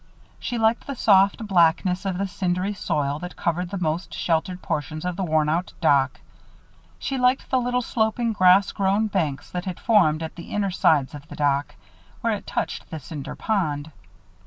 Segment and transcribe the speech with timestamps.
[0.39, 5.05] She liked the soft blackness of the cindery soil that covered the most sheltered portions
[5.05, 6.19] of the worn out dock.
[6.97, 11.13] She liked the little sloping grass grown banks that had formed at the inner sides
[11.13, 11.75] of the dock,
[12.21, 13.91] where it touched the Cinder Pond.